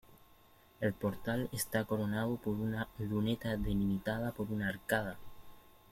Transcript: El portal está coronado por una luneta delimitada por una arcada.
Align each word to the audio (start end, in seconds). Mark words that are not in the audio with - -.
El 0.79 0.93
portal 0.95 1.47
está 1.51 1.85
coronado 1.85 2.37
por 2.37 2.55
una 2.55 2.89
luneta 2.97 3.55
delimitada 3.55 4.31
por 4.31 4.51
una 4.51 4.67
arcada. 4.67 5.19